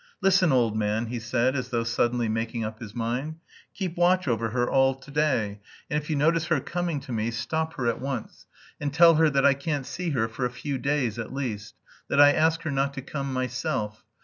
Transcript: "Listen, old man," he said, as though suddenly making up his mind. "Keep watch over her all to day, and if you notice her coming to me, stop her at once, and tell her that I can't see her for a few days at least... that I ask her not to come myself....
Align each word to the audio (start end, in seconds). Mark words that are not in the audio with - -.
"Listen, 0.19 0.51
old 0.51 0.75
man," 0.75 1.05
he 1.05 1.19
said, 1.19 1.55
as 1.55 1.69
though 1.69 1.83
suddenly 1.83 2.27
making 2.27 2.63
up 2.63 2.79
his 2.79 2.95
mind. 2.95 3.35
"Keep 3.75 3.97
watch 3.97 4.27
over 4.27 4.49
her 4.49 4.67
all 4.67 4.95
to 4.95 5.11
day, 5.11 5.59
and 5.91 6.01
if 6.01 6.09
you 6.09 6.15
notice 6.15 6.45
her 6.47 6.59
coming 6.59 6.99
to 7.01 7.11
me, 7.11 7.29
stop 7.29 7.75
her 7.75 7.85
at 7.85 8.01
once, 8.01 8.47
and 8.79 8.91
tell 8.91 9.13
her 9.13 9.29
that 9.29 9.45
I 9.45 9.53
can't 9.53 9.85
see 9.85 10.09
her 10.09 10.27
for 10.27 10.43
a 10.43 10.49
few 10.49 10.79
days 10.79 11.19
at 11.19 11.31
least... 11.31 11.75
that 12.09 12.19
I 12.19 12.31
ask 12.31 12.63
her 12.63 12.71
not 12.71 12.95
to 12.95 13.03
come 13.03 13.31
myself.... 13.31 14.03